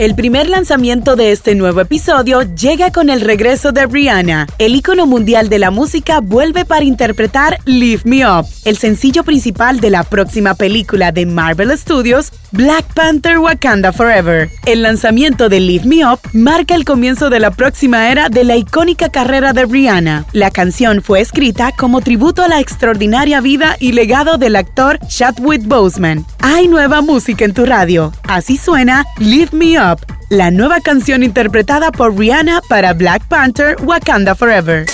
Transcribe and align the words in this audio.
El 0.00 0.16
primer 0.16 0.50
lanzamiento 0.50 1.14
de 1.14 1.30
este 1.30 1.54
nuevo 1.54 1.80
episodio 1.80 2.42
llega 2.42 2.90
con 2.90 3.10
el 3.10 3.20
regreso 3.20 3.70
de 3.70 3.86
Rihanna. 3.86 4.48
El 4.58 4.74
ícono 4.74 5.06
mundial 5.06 5.48
de 5.48 5.60
la 5.60 5.70
música 5.70 6.18
vuelve 6.18 6.64
para 6.64 6.84
interpretar 6.84 7.58
Lift 7.64 8.04
Me 8.04 8.26
Up, 8.26 8.44
el 8.64 8.76
sencillo 8.76 9.22
principal 9.22 9.78
de 9.78 9.90
la 9.90 10.02
próxima 10.02 10.54
película 10.54 11.12
de 11.12 11.26
Marvel 11.26 11.78
Studios, 11.78 12.32
Black 12.50 12.92
Panther 12.92 13.38
Wakanda 13.38 13.92
Forever. 13.92 14.50
El 14.66 14.82
lanzamiento 14.82 15.48
de 15.48 15.60
Lift 15.60 15.84
Me 15.86 16.04
Up 16.04 16.18
marca 16.32 16.74
el 16.74 16.84
comienzo 16.84 17.30
de 17.30 17.38
la 17.38 17.52
próxima 17.52 18.10
era 18.10 18.28
de 18.28 18.42
la 18.42 18.56
icónica 18.56 19.10
carrera 19.10 19.52
de 19.52 19.64
Rihanna. 19.64 20.26
La 20.32 20.50
canción 20.50 21.02
fue 21.02 21.20
escrita 21.20 21.70
como 21.70 22.00
tributo 22.00 22.42
a 22.42 22.48
la 22.48 22.58
extraordinaria 22.58 23.40
vida 23.40 23.76
y 23.78 23.92
legado 23.92 24.38
del 24.38 24.56
actor 24.56 24.98
Chadwick 25.06 25.64
Boseman. 25.66 26.26
Hay 26.40 26.66
nueva 26.66 27.00
música 27.00 27.44
en 27.44 27.54
tu 27.54 27.64
radio. 27.64 28.12
Así 28.24 28.56
suena 28.56 29.04
Lift 29.18 29.52
Me 29.52 29.78
Up, 29.78 29.83
la 30.30 30.50
nueva 30.50 30.80
canción 30.80 31.22
interpretada 31.22 31.92
por 31.92 32.16
Rihanna 32.18 32.60
para 32.68 32.92
Black 32.92 33.26
Panther 33.28 33.76
Wakanda 33.82 34.34
Forever. 34.34 34.86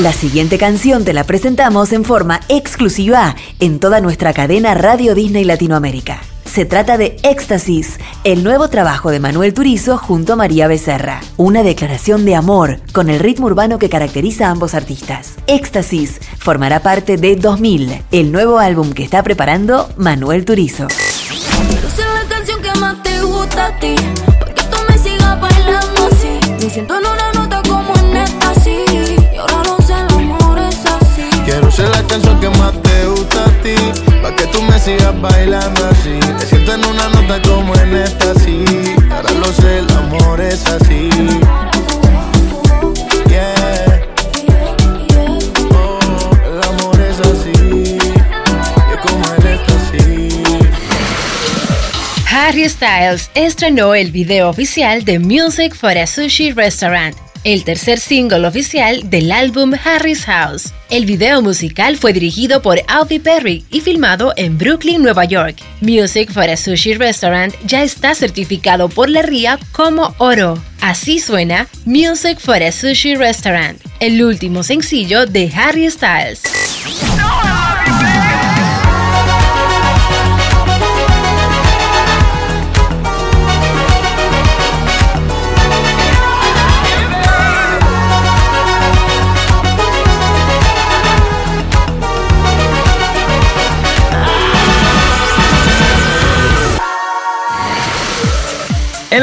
La 0.00 0.14
siguiente 0.14 0.56
canción 0.56 1.04
te 1.04 1.12
la 1.12 1.24
presentamos 1.24 1.92
en 1.92 2.06
forma 2.06 2.40
exclusiva 2.48 3.36
en 3.58 3.78
toda 3.78 4.00
nuestra 4.00 4.32
cadena 4.32 4.72
Radio 4.72 5.14
Disney 5.14 5.44
Latinoamérica. 5.44 6.22
Se 6.46 6.64
trata 6.64 6.96
de 6.96 7.18
Éxtasis, 7.22 7.98
el 8.24 8.42
nuevo 8.42 8.68
trabajo 8.68 9.10
de 9.10 9.20
Manuel 9.20 9.52
Turizo 9.52 9.98
junto 9.98 10.32
a 10.32 10.36
María 10.36 10.68
Becerra. 10.68 11.20
Una 11.36 11.62
declaración 11.62 12.24
de 12.24 12.34
amor 12.34 12.80
con 12.94 13.10
el 13.10 13.20
ritmo 13.20 13.48
urbano 13.48 13.78
que 13.78 13.90
caracteriza 13.90 14.46
a 14.46 14.52
ambos 14.52 14.72
artistas. 14.72 15.34
Éxtasis 15.46 16.18
formará 16.38 16.80
parte 16.80 17.18
de 17.18 17.36
2000, 17.36 18.02
el 18.10 18.32
nuevo 18.32 18.58
álbum 18.58 18.94
que 18.94 19.04
está 19.04 19.22
preparando 19.22 19.90
Manuel 19.98 20.46
Turizo. 20.46 20.88
la 20.88 22.26
canción 22.26 22.62
que 22.62 22.72
más 22.80 23.02
te 23.02 23.20
gusta 23.20 23.66
a 23.66 23.78
ti, 23.78 23.96
canción 32.10 32.40
que 32.40 32.50
más 32.58 32.72
te 32.82 33.06
gusta 33.06 33.44
a 33.44 33.50
ti, 33.62 33.76
pa' 34.20 34.34
que 34.34 34.46
tú 34.48 34.60
me 34.62 34.76
sigas 34.80 35.18
bailando 35.20 35.86
así. 35.86 36.18
Me 36.38 36.44
siento 36.44 36.74
en 36.74 36.84
una 36.84 37.08
nota 37.08 37.40
como 37.48 37.72
en 37.76 37.94
esta, 37.94 38.34
sí. 38.34 38.64
Ahora 39.12 39.30
lo 39.30 39.44
sé, 39.52 39.78
el 39.78 39.90
amor 39.92 40.40
es 40.40 40.66
así. 40.66 41.08
Yeah. 43.28 44.02
Oh, 45.70 46.00
el 46.50 46.60
amor 46.68 47.00
es 47.00 47.20
así. 47.20 47.98
Como 49.02 49.24
en 49.36 49.46
esta. 49.46 49.74
Harry 52.28 52.68
Styles 52.68 53.30
estrenó 53.34 53.94
el 53.94 54.10
video 54.10 54.48
oficial 54.48 55.04
de 55.04 55.20
Music 55.20 55.76
for 55.76 55.96
a 55.96 56.08
Sushi 56.08 56.50
Restaurant, 56.50 57.16
el 57.44 57.64
tercer 57.64 57.98
single 57.98 58.46
oficial 58.46 59.08
del 59.08 59.32
álbum 59.32 59.72
Harry's 59.84 60.24
House. 60.24 60.72
El 60.90 61.06
video 61.06 61.40
musical 61.42 61.96
fue 61.96 62.12
dirigido 62.12 62.62
por 62.62 62.80
Alfie 62.88 63.20
Perry 63.20 63.64
y 63.70 63.80
filmado 63.80 64.32
en 64.36 64.58
Brooklyn, 64.58 65.02
Nueva 65.02 65.24
York. 65.24 65.56
Music 65.80 66.30
for 66.32 66.48
a 66.48 66.56
Sushi 66.56 66.94
Restaurant 66.94 67.54
ya 67.64 67.82
está 67.82 68.14
certificado 68.14 68.88
por 68.88 69.08
la 69.08 69.22
RIA 69.22 69.58
como 69.72 70.14
oro. 70.18 70.58
Así 70.80 71.20
suena 71.20 71.68
Music 71.84 72.38
for 72.38 72.62
a 72.62 72.72
Sushi 72.72 73.14
Restaurant, 73.14 73.80
el 74.00 74.22
último 74.22 74.62
sencillo 74.62 75.26
de 75.26 75.50
Harry 75.54 75.90
Styles. 75.90 76.42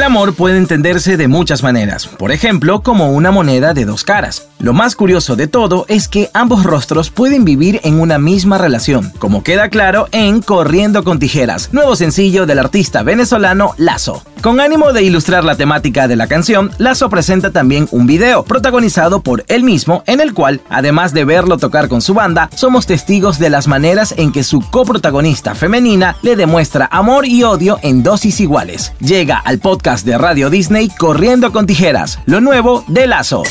Amor 0.08 0.32
puede 0.32 0.56
entenderse 0.56 1.18
de 1.18 1.28
muchas 1.28 1.62
maneras, 1.62 2.06
por 2.06 2.32
ejemplo, 2.32 2.80
como 2.80 3.12
una 3.12 3.30
moneda 3.30 3.74
de 3.74 3.84
dos 3.84 4.04
caras. 4.04 4.48
Lo 4.58 4.72
más 4.72 4.96
curioso 4.96 5.36
de 5.36 5.48
todo 5.48 5.84
es 5.86 6.08
que 6.08 6.30
ambos 6.32 6.64
rostros 6.64 7.10
pueden 7.10 7.44
vivir 7.44 7.78
en 7.84 8.00
una 8.00 8.18
misma 8.18 8.56
relación, 8.56 9.12
como 9.18 9.42
queda 9.42 9.68
claro 9.68 10.08
en 10.10 10.40
Corriendo 10.40 11.04
con 11.04 11.18
Tijeras, 11.18 11.74
nuevo 11.74 11.94
sencillo 11.94 12.46
del 12.46 12.58
artista 12.58 13.02
venezolano 13.02 13.74
Lazo. 13.76 14.22
Con 14.40 14.60
ánimo 14.60 14.92
de 14.92 15.02
ilustrar 15.02 15.44
la 15.44 15.56
temática 15.56 16.08
de 16.08 16.16
la 16.16 16.26
canción, 16.26 16.70
Lazo 16.78 17.10
presenta 17.10 17.50
también 17.50 17.86
un 17.90 18.06
video 18.06 18.44
protagonizado 18.44 19.20
por 19.20 19.44
él 19.48 19.62
mismo, 19.62 20.04
en 20.06 20.20
el 20.20 20.32
cual, 20.32 20.62
además 20.70 21.12
de 21.12 21.26
verlo 21.26 21.58
tocar 21.58 21.88
con 21.88 22.00
su 22.00 22.14
banda, 22.14 22.48
somos 22.54 22.86
testigos 22.86 23.38
de 23.38 23.50
las 23.50 23.68
maneras 23.68 24.14
en 24.16 24.32
que 24.32 24.42
su 24.42 24.60
coprotagonista 24.70 25.54
femenina 25.54 26.16
le 26.22 26.34
demuestra 26.34 26.88
amor 26.90 27.26
y 27.26 27.42
odio 27.42 27.78
en 27.82 28.02
dosis 28.02 28.40
iguales. 28.40 28.92
Llega 29.00 29.36
al 29.38 29.58
podcast 29.58 29.97
de 30.04 30.18
Radio 30.18 30.50
Disney 30.50 30.88
Corriendo 30.88 31.52
con 31.52 31.66
Tijeras, 31.66 32.18
lo 32.26 32.40
nuevo 32.40 32.84
de 32.88 33.06
Lazo. 33.06 33.42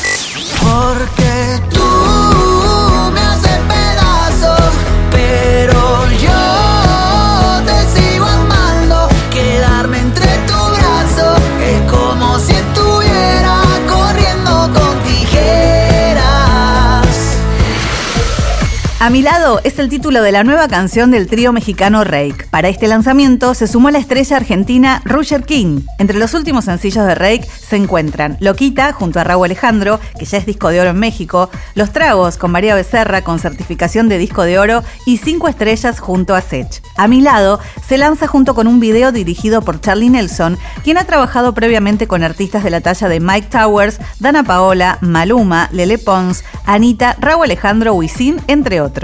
A 19.08 19.10
mi 19.10 19.22
lado 19.22 19.62
es 19.64 19.78
el 19.78 19.88
título 19.88 20.20
de 20.20 20.32
la 20.32 20.44
nueva 20.44 20.68
canción 20.68 21.10
del 21.10 21.28
trío 21.28 21.50
mexicano 21.50 22.04
Rake. 22.04 22.46
Para 22.50 22.68
este 22.68 22.88
lanzamiento 22.88 23.54
se 23.54 23.66
sumó 23.66 23.90
la 23.90 23.96
estrella 23.96 24.36
argentina 24.36 25.00
Roger 25.06 25.44
King. 25.44 25.80
Entre 25.98 26.18
los 26.18 26.34
últimos 26.34 26.66
sencillos 26.66 27.06
de 27.06 27.14
Rake 27.14 27.48
se 27.48 27.76
encuentran 27.76 28.36
Loquita 28.38 28.92
junto 28.92 29.18
a 29.18 29.24
Raúl 29.24 29.46
Alejandro, 29.46 29.98
que 30.18 30.26
ya 30.26 30.36
es 30.36 30.44
disco 30.44 30.68
de 30.68 30.82
oro 30.82 30.90
en 30.90 30.98
México, 30.98 31.48
Los 31.74 31.90
Tragos 31.94 32.36
con 32.36 32.50
María 32.50 32.74
Becerra 32.74 33.22
con 33.22 33.38
certificación 33.38 34.10
de 34.10 34.18
disco 34.18 34.42
de 34.42 34.58
oro 34.58 34.84
y 35.06 35.16
Cinco 35.16 35.48
Estrellas 35.48 36.00
junto 36.00 36.34
a 36.34 36.42
Sech. 36.42 36.82
A 36.98 37.08
mi 37.08 37.22
lado 37.22 37.60
se 37.88 37.96
lanza 37.96 38.26
junto 38.26 38.54
con 38.54 38.66
un 38.66 38.78
video 38.78 39.10
dirigido 39.10 39.62
por 39.62 39.80
Charlie 39.80 40.10
Nelson, 40.10 40.58
quien 40.84 40.98
ha 40.98 41.04
trabajado 41.04 41.54
previamente 41.54 42.06
con 42.08 42.22
artistas 42.22 42.62
de 42.62 42.68
la 42.68 42.82
talla 42.82 43.08
de 43.08 43.20
Mike 43.20 43.48
Towers, 43.50 44.00
Dana 44.20 44.44
Paola, 44.44 44.98
Maluma, 45.00 45.70
Lele 45.72 45.96
Pons, 45.96 46.44
Anita, 46.66 47.16
Raúl 47.18 47.44
Alejandro, 47.44 47.94
Wisin, 47.94 48.38
entre 48.48 48.82
otros. 48.82 48.97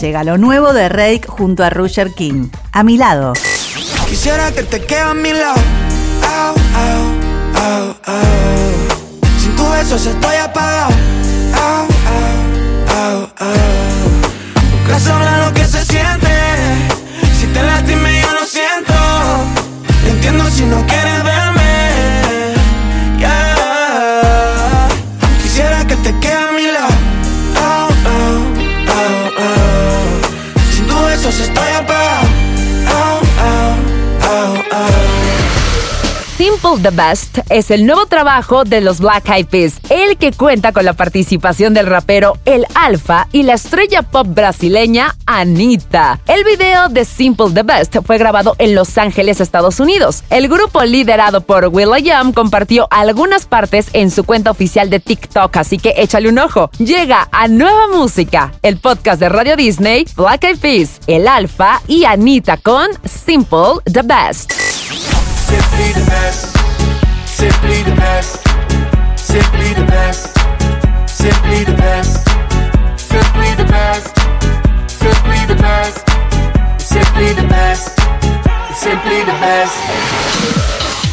Llega 0.00 0.24
lo 0.24 0.38
nuevo 0.38 0.72
de 0.72 0.88
Rake 0.88 1.26
junto 1.28 1.64
a 1.64 1.70
Roger 1.70 2.12
King. 2.14 2.48
A 2.72 2.82
mi 2.82 2.96
lado. 2.96 3.34
Quisiera 4.08 4.50
que 4.52 4.62
te 4.62 4.84
quede 4.86 5.00
a 5.00 5.14
mi 5.14 5.32
lado. 5.32 5.60
Sin 9.38 9.54
tu 9.56 9.68
besos 9.68 10.06
estoy 10.06 10.36
apagado. 10.36 10.94
Au, 11.54 11.86
au, 12.14 12.46
au, 12.96 13.28
au. 13.38 13.54
Lo 15.46 15.52
que 15.52 15.64
se 15.66 15.84
siente. 15.84 16.43
Simple 36.36 36.82
the 36.82 36.90
Best 36.90 37.38
es 37.48 37.70
el 37.70 37.86
nuevo 37.86 38.06
trabajo 38.06 38.64
de 38.64 38.80
los 38.80 38.98
Black 38.98 39.28
Eyed 39.28 39.46
Peas, 39.46 39.74
el 39.88 40.16
que 40.16 40.32
cuenta 40.32 40.72
con 40.72 40.84
la 40.84 40.92
participación 40.92 41.74
del 41.74 41.86
rapero 41.86 42.38
El 42.44 42.66
Alfa 42.74 43.28
y 43.30 43.44
la 43.44 43.54
estrella 43.54 44.02
pop 44.02 44.26
brasileña 44.26 45.14
Anita. 45.26 46.18
El 46.26 46.42
video 46.42 46.88
de 46.88 47.04
Simple 47.04 47.52
the 47.54 47.62
Best 47.62 47.96
fue 48.04 48.18
grabado 48.18 48.56
en 48.58 48.74
Los 48.74 48.98
Ángeles, 48.98 49.40
Estados 49.40 49.78
Unidos. 49.78 50.24
El 50.28 50.48
grupo 50.48 50.82
liderado 50.82 51.40
por 51.40 51.68
Will.i.am 51.68 52.32
compartió 52.32 52.88
algunas 52.90 53.46
partes 53.46 53.86
en 53.92 54.10
su 54.10 54.24
cuenta 54.24 54.50
oficial 54.50 54.90
de 54.90 54.98
TikTok, 54.98 55.56
así 55.56 55.78
que 55.78 55.94
échale 55.98 56.28
un 56.28 56.40
ojo. 56.40 56.68
Llega 56.78 57.28
a 57.30 57.46
Nueva 57.46 57.86
Música, 57.92 58.52
el 58.62 58.78
podcast 58.78 59.20
de 59.20 59.28
Radio 59.28 59.54
Disney, 59.54 60.04
Black 60.16 60.42
Eyed 60.42 60.58
Peas, 60.58 61.00
El 61.06 61.28
Alfa 61.28 61.80
y 61.86 62.06
Anita 62.06 62.56
con 62.56 62.88
Simple 63.04 63.74
the 63.84 64.02
Best. 64.02 64.63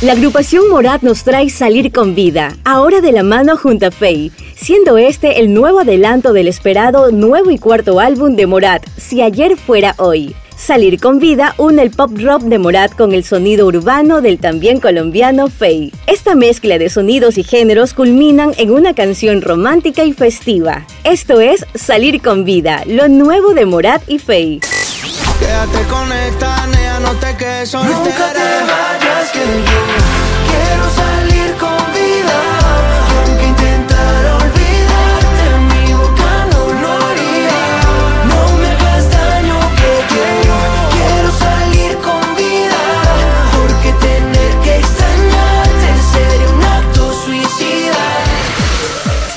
La 0.01 0.13
agrupación 0.13 0.69
Morat 0.69 1.03
nos 1.03 1.23
trae 1.23 1.49
Salir 1.49 1.91
con 1.91 2.15
Vida, 2.15 2.57
ahora 2.65 3.01
de 3.01 3.11
la 3.11 3.21
mano 3.21 3.55
junto 3.55 3.85
a 3.85 3.91
Faye, 3.91 4.31
siendo 4.55 4.97
este 4.97 5.39
el 5.39 5.53
nuevo 5.53 5.79
adelanto 5.79 6.33
del 6.33 6.47
esperado 6.47 7.11
nuevo 7.11 7.51
y 7.51 7.59
cuarto 7.59 7.99
álbum 7.99 8.35
de 8.35 8.47
Morat, 8.47 8.83
Si 8.97 9.21
ayer 9.21 9.57
fuera 9.57 9.93
hoy. 9.97 10.35
Salir 10.61 10.99
con 10.99 11.17
vida 11.17 11.55
une 11.57 11.81
el 11.81 11.89
pop 11.89 12.11
rock 12.19 12.43
de 12.43 12.59
Morat 12.59 12.95
con 12.95 13.13
el 13.13 13.23
sonido 13.23 13.65
urbano 13.65 14.21
del 14.21 14.37
también 14.37 14.79
colombiano 14.79 15.49
Faye. 15.49 15.91
Esta 16.05 16.35
mezcla 16.35 16.77
de 16.77 16.87
sonidos 16.87 17.39
y 17.39 17.43
géneros 17.43 17.95
culminan 17.95 18.53
en 18.57 18.69
una 18.69 18.93
canción 18.93 19.41
romántica 19.41 20.03
y 20.03 20.13
festiva. 20.13 20.85
Esto 21.03 21.41
es 21.41 21.65
Salir 21.73 22.21
con 22.21 22.45
vida, 22.45 22.83
lo 22.85 23.07
nuevo 23.07 23.55
de 23.55 23.65
Morat 23.65 24.03
y 24.07 24.19
Faye. 24.19 24.59
Quédate 25.39 25.83
con 25.89 26.13
esta, 26.13 26.67
nea, 26.67 26.99
no 26.99 27.13
te 27.13 27.35
quedes 27.35 27.69
soltera. 27.69 27.97
Nunca 27.97 28.31
te 28.31 28.39
vayas, 28.39 29.20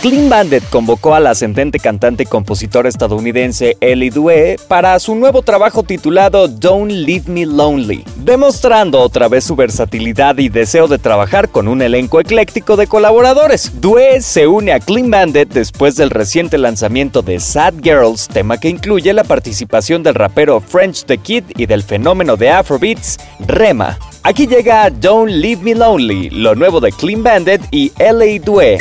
Clean 0.05 0.29
Bandit 0.29 0.63
convocó 0.69 1.15
a 1.15 1.21
la 1.21 1.31
ascendente 1.31 1.79
cantante 1.79 2.25
y 2.25 2.27
compositora 2.27 2.91
estadounidense 2.91 3.79
Ellie 3.81 4.11
Due 4.11 4.57
para 4.69 4.99
su 4.99 5.15
nuevo 5.15 5.41
trabajo 5.41 5.83
titulado 5.83 6.47
Don't 6.47 6.93
Leave 6.93 7.25
Me 7.29 7.47
Lonely, 7.47 8.05
demostrando 8.17 9.01
otra 9.01 9.29
vez 9.29 9.45
su 9.45 9.57
versatilidad 9.57 10.37
y 10.37 10.51
deseo 10.51 10.89
de 10.89 10.99
trabajar 10.99 11.49
con 11.49 11.69
un 11.69 11.81
elenco 11.81 12.21
ecléctico 12.21 12.77
de 12.77 12.87
colaboradores. 12.87 13.81
Due 13.81 14.21
se 14.21 14.47
une 14.47 14.73
a 14.75 14.81
Clean 14.81 15.11
Bandit 15.11 15.49
después 15.49 15.97
del 15.97 16.11
reciente 16.11 16.59
lanzamiento 16.59 17.23
de 17.23 17.41
Sad 17.41 17.73
Girls, 17.83 18.29
tema 18.29 18.61
que 18.61 18.69
incluye 18.69 19.11
la 19.15 19.25
participación 19.25 20.03
del 20.03 20.17
rapero 20.17 20.61
French 20.61 21.07
the 21.07 21.17
Kid 21.17 21.45
y 21.57 21.65
del 21.65 21.83
fenómeno 21.83 22.37
de 22.37 22.51
Afrobeats, 22.51 23.17
Rema. 23.41 23.99
Aquí 24.23 24.47
llega 24.47 24.91
Don't 24.91 25.31
Leave 25.31 25.63
Me 25.63 25.75
Lonely, 25.75 26.29
lo 26.29 26.55
nuevo 26.55 26.79
de 26.79 26.93
Clean 26.93 27.23
Bandit 27.23 27.63
y 27.71 27.91
Ellie 27.99 28.39
Due. 28.39 28.79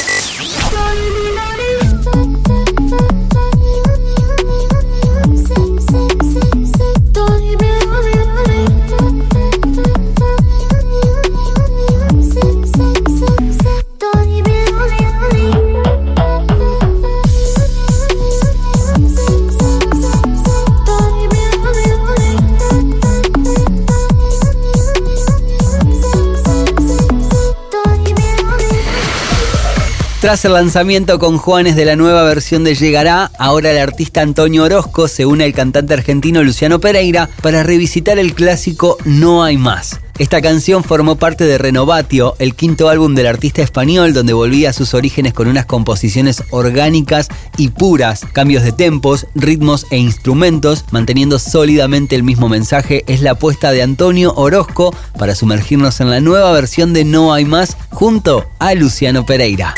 Tras 30.23 30.45
el 30.45 30.53
lanzamiento 30.53 31.19
con 31.19 31.37
Juanes 31.37 31.75
de 31.75 31.83
la 31.83 31.97
nueva 31.97 32.23
versión 32.23 32.63
de 32.63 32.75
Llegará, 32.75 33.29
ahora 33.37 33.71
el 33.71 33.77
artista 33.77 34.21
Antonio 34.21 34.63
Orozco 34.63 35.09
se 35.09 35.25
une 35.25 35.43
al 35.43 35.51
cantante 35.51 35.93
argentino 35.93 36.41
Luciano 36.43 36.79
Pereira 36.79 37.29
para 37.41 37.61
revisitar 37.61 38.17
el 38.17 38.33
clásico 38.33 38.97
No 39.03 39.43
hay 39.43 39.57
más. 39.57 39.99
Esta 40.17 40.41
canción 40.41 40.85
formó 40.85 41.17
parte 41.17 41.43
de 41.43 41.57
Renovatio, 41.57 42.35
el 42.39 42.55
quinto 42.55 42.87
álbum 42.87 43.15
del 43.15 43.27
artista 43.27 43.63
español 43.63 44.13
donde 44.13 44.31
volvía 44.31 44.69
a 44.69 44.73
sus 44.73 44.93
orígenes 44.93 45.33
con 45.33 45.49
unas 45.49 45.65
composiciones 45.65 46.41
orgánicas 46.51 47.27
y 47.57 47.67
puras, 47.67 48.25
cambios 48.31 48.63
de 48.63 48.71
tempos, 48.71 49.27
ritmos 49.35 49.87
e 49.91 49.97
instrumentos, 49.97 50.85
manteniendo 50.91 51.37
sólidamente 51.37 52.15
el 52.15 52.23
mismo 52.23 52.47
mensaje, 52.47 53.03
es 53.07 53.19
la 53.19 53.31
apuesta 53.31 53.73
de 53.73 53.81
Antonio 53.81 54.33
Orozco 54.35 54.95
para 55.19 55.35
sumergirnos 55.35 55.99
en 55.99 56.09
la 56.09 56.21
nueva 56.21 56.53
versión 56.53 56.93
de 56.93 57.03
No 57.03 57.33
hay 57.33 57.43
más 57.43 57.75
junto 57.89 58.45
a 58.59 58.73
Luciano 58.73 59.25
Pereira. 59.25 59.75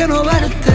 Que 0.00 0.06
no 0.06 0.24
verte, 0.24 0.72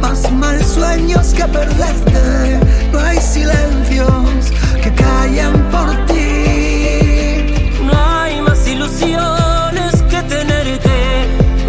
más 0.00 0.30
mal 0.30 0.64
sueños 0.64 1.34
que 1.34 1.42
perderte. 1.46 2.60
No 2.92 3.00
hay 3.00 3.18
silencios 3.18 4.52
que 4.80 4.92
callan 4.94 5.68
por 5.72 6.06
ti. 6.06 7.56
No 7.82 7.92
hay 7.98 8.40
más 8.42 8.68
ilusiones 8.68 10.00
que 10.08 10.22
tenerte, 10.34 10.96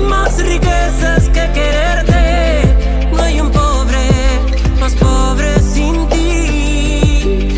más 0.08 0.38
riquezas 0.38 1.24
que 1.30 1.52
quererte. 1.58 2.76
No 3.12 3.24
hay 3.24 3.42
un 3.42 3.50
pobre 3.50 4.04
más 4.80 4.94
pobre 4.94 5.60
sin 5.60 6.08
ti. 6.10 7.58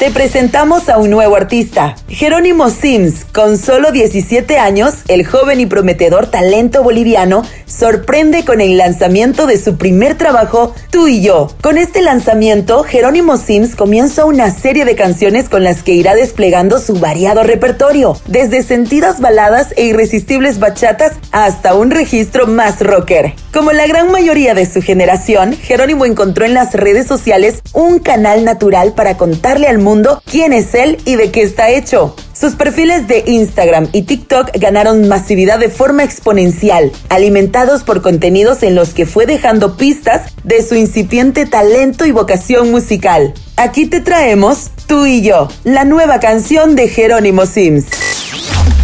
Te 0.00 0.10
presentamos 0.10 0.88
a 0.88 0.98
un 0.98 1.10
nuevo 1.10 1.36
artista, 1.36 1.94
Jerónimo 2.16 2.70
Sims. 2.70 3.26
Con 3.30 3.58
solo 3.58 3.92
17 3.92 4.56
años, 4.56 4.94
el 5.08 5.26
joven 5.26 5.60
y 5.60 5.66
prometedor 5.66 6.28
talento 6.28 6.82
boliviano 6.82 7.42
sorprende 7.66 8.42
con 8.42 8.62
el 8.62 8.78
lanzamiento 8.78 9.46
de 9.46 9.58
su 9.58 9.76
primer 9.76 10.16
trabajo, 10.16 10.74
Tú 10.90 11.08
y 11.08 11.20
yo. 11.20 11.48
Con 11.60 11.76
este 11.76 12.00
lanzamiento, 12.00 12.82
Jerónimo 12.84 13.36
Sims 13.36 13.76
comienza 13.76 14.24
una 14.24 14.50
serie 14.50 14.86
de 14.86 14.96
canciones 14.96 15.50
con 15.50 15.62
las 15.62 15.82
que 15.82 15.92
irá 15.92 16.14
desplegando 16.14 16.78
su 16.78 16.94
variado 16.94 17.42
repertorio, 17.42 18.16
desde 18.26 18.62
sentidas 18.62 19.20
baladas 19.20 19.74
e 19.76 19.84
irresistibles 19.84 20.58
bachatas 20.58 21.12
hasta 21.32 21.74
un 21.74 21.90
registro 21.90 22.46
más 22.46 22.80
rocker. 22.80 23.34
Como 23.52 23.72
la 23.72 23.86
gran 23.86 24.10
mayoría 24.10 24.54
de 24.54 24.64
su 24.64 24.80
generación, 24.80 25.52
Jerónimo 25.52 26.06
encontró 26.06 26.46
en 26.46 26.54
las 26.54 26.72
redes 26.72 27.06
sociales 27.06 27.60
un 27.74 27.98
canal 27.98 28.44
natural 28.46 28.94
para 28.94 29.18
contarle 29.18 29.66
al 29.66 29.78
mundo 29.78 30.22
quién 30.24 30.54
es 30.54 30.74
él 30.74 30.96
y 31.04 31.16
de 31.16 31.30
qué 31.30 31.42
está 31.42 31.68
hecho. 31.68 32.05
Sus 32.38 32.54
perfiles 32.54 33.08
de 33.08 33.24
Instagram 33.26 33.88
y 33.92 34.02
TikTok 34.02 34.50
ganaron 34.58 35.08
masividad 35.08 35.58
de 35.58 35.70
forma 35.70 36.04
exponencial, 36.04 36.92
alimentados 37.08 37.82
por 37.82 38.02
contenidos 38.02 38.62
en 38.62 38.74
los 38.74 38.92
que 38.92 39.06
fue 39.06 39.24
dejando 39.24 39.78
pistas 39.78 40.34
de 40.44 40.62
su 40.62 40.74
incipiente 40.74 41.46
talento 41.46 42.04
y 42.04 42.12
vocación 42.12 42.70
musical. 42.70 43.32
Aquí 43.56 43.86
te 43.86 44.00
traemos 44.00 44.70
Tú 44.86 45.06
y 45.06 45.22
yo, 45.22 45.48
la 45.64 45.84
nueva 45.84 46.20
canción 46.20 46.76
de 46.76 46.88
Jerónimo 46.88 47.46
Sims. 47.46 47.86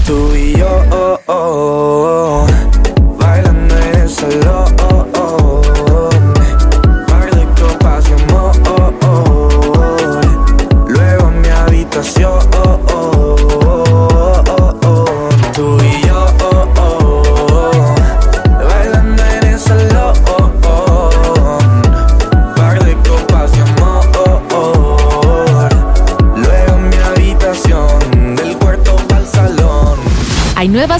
Tú 0.07 0.35
y 0.35 0.57
yo, 0.57 0.69
oh, 0.91 1.21
oh, 1.27 1.35
oh, 1.35 2.42